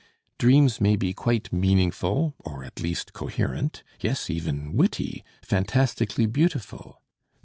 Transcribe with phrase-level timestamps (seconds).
[0.39, 7.03] Dreams may be quite meaningful or at least coherent, yes, even witty, fantastically beautiful.